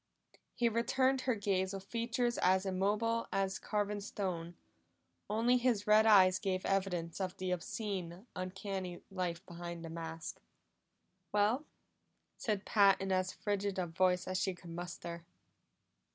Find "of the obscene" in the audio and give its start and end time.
7.21-8.25